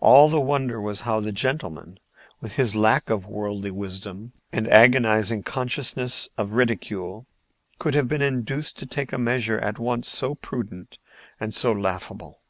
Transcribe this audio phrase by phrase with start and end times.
[0.00, 2.00] All the wonder was how the gentleman,
[2.40, 7.26] with his lack of worldly wisdom and agonizing consciousness of ridicule,
[7.78, 10.98] could have been induced to take a measure at once so prudent
[11.38, 12.40] and so laughable.